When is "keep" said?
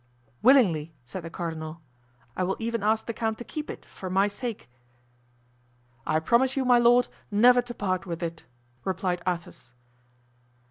3.43-3.69